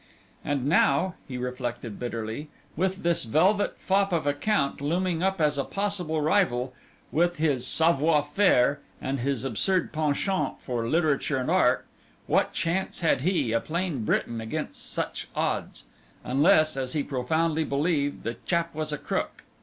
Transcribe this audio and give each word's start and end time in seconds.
And 0.43 0.65
now, 0.65 1.13
he 1.27 1.37
reflected 1.37 1.99
bitterly, 1.99 2.49
with 2.75 3.03
this 3.03 3.23
velvet 3.23 3.77
fop 3.77 4.11
of 4.11 4.25
a 4.25 4.33
count 4.33 4.81
looming 4.81 5.21
up 5.21 5.39
as 5.39 5.59
a 5.59 5.63
possible 5.63 6.21
rival, 6.21 6.73
with 7.11 7.35
his 7.37 7.67
savoir 7.67 8.23
faire, 8.23 8.79
and 8.99 9.19
his 9.19 9.43
absurd 9.43 9.93
penchant 9.93 10.59
for 10.59 10.87
literature 10.89 11.37
and 11.37 11.51
art, 11.51 11.85
what 12.25 12.51
chance 12.51 13.01
had 13.01 13.21
he, 13.21 13.51
a 13.51 13.59
plain 13.59 14.03
Briton, 14.03 14.41
against 14.41 14.91
such 14.91 15.27
odds? 15.35 15.83
unless, 16.23 16.75
as 16.75 16.93
he 16.93 17.03
profoundly 17.03 17.63
believed, 17.63 18.23
the 18.23 18.37
chap 18.47 18.73
was 18.73 18.91
a 18.91 18.97
crook. 18.97 19.43